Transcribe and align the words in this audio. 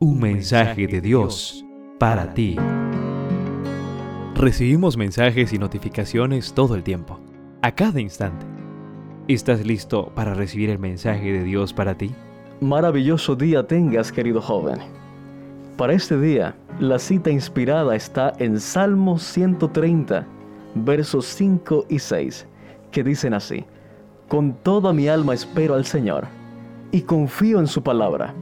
Un 0.00 0.20
mensaje 0.20 0.86
de 0.86 1.00
Dios 1.00 1.64
para 1.98 2.32
ti. 2.32 2.54
Recibimos 4.36 4.96
mensajes 4.96 5.52
y 5.52 5.58
notificaciones 5.58 6.52
todo 6.52 6.76
el 6.76 6.84
tiempo, 6.84 7.18
a 7.62 7.74
cada 7.74 8.00
instante. 8.00 8.46
¿Estás 9.26 9.66
listo 9.66 10.12
para 10.14 10.34
recibir 10.34 10.70
el 10.70 10.78
mensaje 10.78 11.32
de 11.32 11.42
Dios 11.42 11.72
para 11.72 11.96
ti? 11.96 12.14
Maravilloso 12.60 13.34
día 13.34 13.66
tengas, 13.66 14.12
querido 14.12 14.40
joven. 14.40 14.78
Para 15.76 15.94
este 15.94 16.16
día, 16.16 16.54
la 16.78 17.00
cita 17.00 17.30
inspirada 17.30 17.96
está 17.96 18.34
en 18.38 18.60
Salmo 18.60 19.18
130, 19.18 20.24
versos 20.76 21.26
5 21.26 21.86
y 21.88 21.98
6, 21.98 22.46
que 22.92 23.02
dicen 23.02 23.34
así, 23.34 23.64
Con 24.28 24.52
toda 24.62 24.92
mi 24.92 25.08
alma 25.08 25.34
espero 25.34 25.74
al 25.74 25.84
Señor, 25.84 26.28
y 26.92 27.00
confío 27.00 27.58
en 27.58 27.66
su 27.66 27.82
palabra 27.82 28.32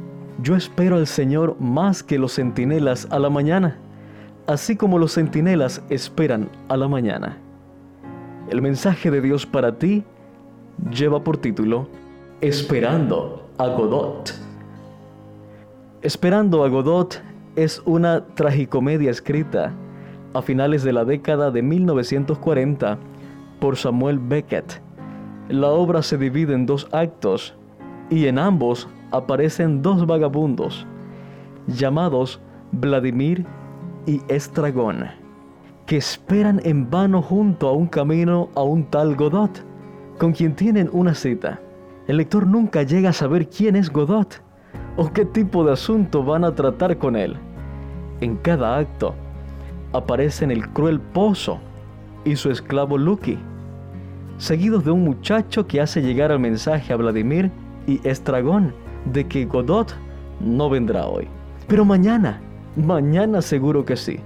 yo 0.42 0.54
espero 0.54 0.96
al 0.96 1.06
Señor 1.06 1.56
más 1.60 2.02
que 2.02 2.18
los 2.18 2.34
centinelas 2.34 3.08
a 3.10 3.18
la 3.18 3.30
mañana, 3.30 3.78
así 4.46 4.76
como 4.76 4.98
los 4.98 5.14
centinelas 5.14 5.82
esperan 5.88 6.48
a 6.68 6.76
la 6.76 6.88
mañana. 6.88 7.38
El 8.50 8.62
mensaje 8.62 9.10
de 9.10 9.20
Dios 9.20 9.46
para 9.46 9.78
ti 9.78 10.04
lleva 10.90 11.24
por 11.24 11.38
título 11.38 11.88
Esperando 12.40 13.48
a 13.58 13.66
Godot. 13.68 14.34
Esperando 16.02 16.64
a 16.64 16.68
Godot 16.68 17.20
es 17.56 17.82
una 17.86 18.24
tragicomedia 18.34 19.10
escrita 19.10 19.72
a 20.34 20.42
finales 20.42 20.84
de 20.84 20.92
la 20.92 21.04
década 21.04 21.50
de 21.50 21.62
1940 21.62 22.98
por 23.58 23.76
Samuel 23.76 24.18
Beckett. 24.18 24.82
La 25.48 25.68
obra 25.68 26.02
se 26.02 26.18
divide 26.18 26.52
en 26.52 26.66
dos 26.66 26.86
actos 26.92 27.54
y 28.10 28.26
en 28.26 28.38
ambos 28.38 28.88
aparecen 29.10 29.82
dos 29.82 30.06
vagabundos 30.06 30.86
llamados 31.66 32.40
Vladimir 32.72 33.44
y 34.06 34.20
Estragón, 34.28 35.06
que 35.86 35.96
esperan 35.96 36.60
en 36.64 36.88
vano 36.90 37.22
junto 37.22 37.68
a 37.68 37.72
un 37.72 37.86
camino 37.86 38.48
a 38.54 38.62
un 38.62 38.84
tal 38.84 39.16
Godot, 39.16 39.64
con 40.18 40.32
quien 40.32 40.54
tienen 40.54 40.88
una 40.92 41.14
cita. 41.14 41.60
El 42.06 42.18
lector 42.18 42.46
nunca 42.46 42.82
llega 42.82 43.10
a 43.10 43.12
saber 43.12 43.48
quién 43.48 43.74
es 43.76 43.90
Godot 43.90 44.40
o 44.96 45.12
qué 45.12 45.24
tipo 45.24 45.64
de 45.64 45.72
asunto 45.72 46.22
van 46.22 46.44
a 46.44 46.54
tratar 46.54 46.96
con 46.98 47.16
él. 47.16 47.36
En 48.20 48.36
cada 48.36 48.78
acto 48.78 49.14
aparecen 49.92 50.50
el 50.50 50.68
cruel 50.70 51.00
Pozo 51.00 51.58
y 52.24 52.36
su 52.36 52.50
esclavo 52.50 52.96
Lucky, 52.96 53.38
seguidos 54.38 54.84
de 54.84 54.92
un 54.92 55.04
muchacho 55.04 55.66
que 55.66 55.80
hace 55.80 56.00
llegar 56.00 56.30
el 56.30 56.38
mensaje 56.38 56.92
a 56.92 56.96
Vladimir 56.96 57.50
y 57.86 58.00
Estragón 58.06 58.72
de 59.12 59.26
que 59.26 59.44
Godot 59.44 59.94
no 60.40 60.68
vendrá 60.68 61.06
hoy. 61.06 61.28
Pero 61.66 61.84
mañana, 61.84 62.40
mañana 62.76 63.42
seguro 63.42 63.84
que 63.84 63.96
sí. 63.96 64.18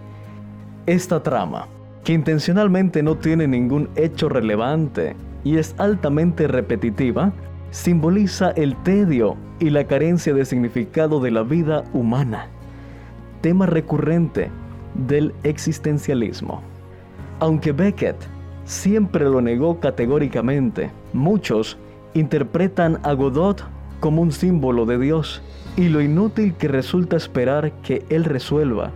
Esta 0.87 1.23
trama, 1.23 1.67
que 2.05 2.13
intencionalmente 2.13 3.03
no 3.03 3.17
tiene 3.17 3.47
ningún 3.47 3.89
hecho 3.97 4.29
relevante 4.29 5.15
y 5.45 5.57
es 5.57 5.75
altamente 5.79 6.49
repetitiva, 6.49 7.33
simboliza 7.71 8.51
el 8.51 8.77
tedio 8.83 9.37
y 9.59 9.71
la 9.71 9.85
carencia 9.85 10.35
de 10.35 10.45
significado 10.45 11.21
de 11.21 11.31
la 11.31 11.43
vida 11.43 11.85
humana, 11.93 12.47
tema 13.41 13.67
recurrente 13.67 14.51
del 15.07 15.35
existencialismo. 15.45 16.63
Aunque 17.39 17.73
Beckett 17.73 18.17
siempre 18.65 19.25
lo 19.25 19.41
negó 19.41 19.81
categóricamente, 19.81 20.91
muchos 21.13 21.79
interpretan 22.15 22.99
a 23.03 23.13
Godot 23.13 23.65
como 24.01 24.23
un 24.23 24.33
símbolo 24.33 24.87
de 24.87 24.99
Dios 24.99 25.43
y 25.77 25.89
lo 25.89 26.01
inútil 26.01 26.55
que 26.55 26.69
resulta 26.69 27.17
esperar 27.17 27.73
que 27.83 28.05
Él 28.09 28.25
resuelva 28.25 28.91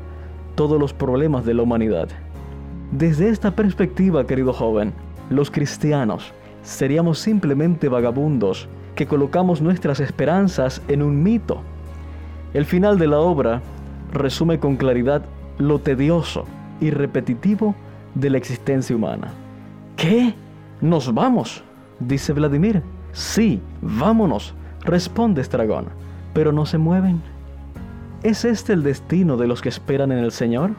todos 0.54 0.80
los 0.80 0.92
problemas 0.92 1.44
de 1.44 1.54
la 1.54 1.62
humanidad. 1.62 2.08
Desde 2.90 3.28
esta 3.28 3.52
perspectiva, 3.52 4.26
querido 4.26 4.52
joven, 4.52 4.92
los 5.30 5.50
cristianos 5.50 6.32
seríamos 6.62 7.18
simplemente 7.18 7.88
vagabundos 7.88 8.68
que 8.94 9.06
colocamos 9.06 9.60
nuestras 9.60 10.00
esperanzas 10.00 10.80
en 10.88 11.02
un 11.02 11.22
mito. 11.22 11.62
El 12.52 12.64
final 12.64 12.98
de 12.98 13.08
la 13.08 13.18
obra 13.18 13.62
resume 14.12 14.58
con 14.58 14.76
claridad 14.76 15.22
lo 15.58 15.80
tedioso 15.80 16.44
y 16.80 16.90
repetitivo 16.90 17.74
de 18.14 18.30
la 18.30 18.38
existencia 18.38 18.94
humana. 18.94 19.32
¿Qué? 19.96 20.34
¿Nos 20.80 21.12
vamos? 21.12 21.62
dice 22.00 22.32
Vladimir. 22.32 22.82
Sí, 23.14 23.62
vámonos, 23.80 24.54
responde 24.80 25.40
Estragón, 25.40 25.86
pero 26.32 26.50
no 26.50 26.66
se 26.66 26.78
mueven. 26.78 27.22
¿Es 28.24 28.44
este 28.44 28.72
el 28.72 28.82
destino 28.82 29.36
de 29.36 29.46
los 29.46 29.62
que 29.62 29.68
esperan 29.68 30.10
en 30.10 30.18
el 30.18 30.32
Señor? 30.32 30.72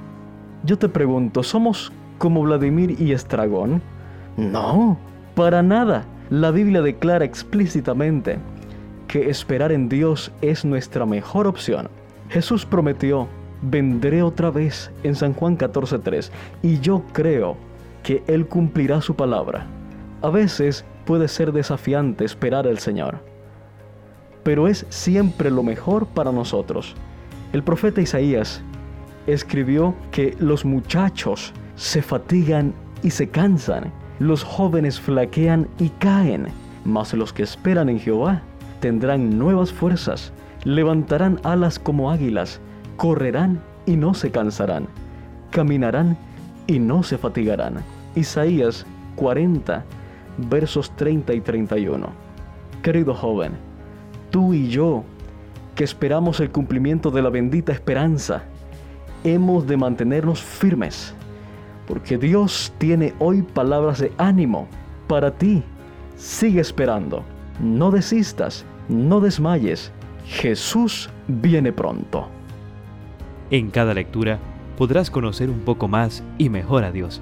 Yo 0.66 0.78
te 0.78 0.90
pregunto, 0.90 1.44
¿somos 1.44 1.94
como 2.18 2.42
Vladimir 2.42 3.00
y 3.00 3.14
Estragón? 3.14 3.82
No, 4.36 4.98
para 5.34 5.64
nada. 5.64 6.04
La 6.30 6.52
Biblia 6.52 6.82
declara 6.82 7.24
explícitamente 7.24 8.38
que 9.08 9.30
esperar 9.30 9.72
en 9.72 9.88
Dios 9.88 10.30
es 10.42 10.66
nuestra 10.66 11.06
mejor 11.06 11.48
opción. 11.48 11.88
Jesús 12.28 12.66
prometió, 12.66 13.30
vendré 13.62 14.24
otra 14.24 14.50
vez 14.50 14.92
en 15.04 15.16
San 15.16 15.34
Juan 15.34 15.58
14.3 15.58 16.32
y 16.64 16.80
yo 16.80 17.02
creo 17.14 17.56
que 18.04 18.24
Él 18.28 18.46
cumplirá 18.46 19.00
su 19.00 19.16
palabra. 19.16 19.68
A 20.26 20.32
veces 20.32 20.84
puede 21.06 21.28
ser 21.28 21.52
desafiante 21.52 22.26
esperar 22.26 22.66
al 22.66 22.80
Señor, 22.80 23.20
pero 24.42 24.68
es 24.68 24.88
siempre 24.90 25.52
lo 25.52 25.62
mejor 25.62 26.08
para 26.08 26.32
nosotros. 26.32 26.96
El 27.54 27.62
profeta 27.62 28.02
Isaías 28.02 28.64
escribió 29.28 29.94
que 30.10 30.36
los 30.40 30.66
muchachos 30.66 31.54
se 31.76 32.02
fatigan 32.02 32.74
y 33.04 33.12
se 33.12 33.30
cansan, 33.30 33.94
los 34.18 34.44
jóvenes 34.44 35.00
flaquean 35.00 35.68
y 35.78 35.90
caen, 35.90 36.48
mas 36.86 37.14
los 37.14 37.32
que 37.32 37.44
esperan 37.44 37.88
en 37.88 38.00
Jehová 38.00 38.42
tendrán 38.80 39.38
nuevas 39.38 39.72
fuerzas, 39.72 40.34
levantarán 40.64 41.40
alas 41.44 41.78
como 41.78 42.10
águilas, 42.10 42.60
correrán 42.98 43.62
y 43.86 43.96
no 43.96 44.16
se 44.16 44.32
cansarán, 44.32 44.88
caminarán 45.52 46.18
y 46.66 46.80
no 46.80 47.04
se 47.04 47.20
fatigarán. 47.20 47.84
Isaías 48.16 48.88
40, 49.18 49.86
versos 50.38 50.96
30 50.96 51.34
y 51.34 51.42
31. 51.42 52.08
Querido 52.82 53.14
joven, 53.14 53.54
tú 54.30 54.54
y 54.54 54.70
yo, 54.70 55.04
que 55.76 55.84
esperamos 55.84 56.40
el 56.40 56.52
cumplimiento 56.52 57.12
de 57.12 57.22
la 57.22 57.30
bendita 57.30 57.72
esperanza, 57.72 58.44
hemos 59.24 59.68
de 59.68 59.78
mantenernos 59.78 60.42
firmes, 60.42 61.14
porque 61.88 62.18
Dios 62.18 62.74
tiene 62.78 63.14
hoy 63.20 63.42
palabras 63.42 64.00
de 64.00 64.12
ánimo 64.18 64.68
para 65.08 65.32
ti. 65.32 65.64
Sigue 66.16 66.62
esperando, 66.62 67.24
no 67.60 67.92
desistas, 67.92 68.66
no 68.88 69.20
desmayes, 69.20 69.92
Jesús 70.26 71.10
viene 71.28 71.72
pronto. 71.72 72.28
En 73.52 73.70
cada 73.70 73.94
lectura 73.94 74.40
podrás 74.78 75.10
conocer 75.10 75.50
un 75.50 75.60
poco 75.60 75.88
más 75.88 76.24
y 76.38 76.50
mejor 76.50 76.84
a 76.84 76.92
Dios 76.92 77.22